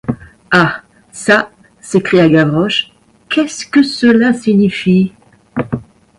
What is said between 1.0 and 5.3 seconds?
çà, s’écria Gavroche, qu’est-ce que cela signifie?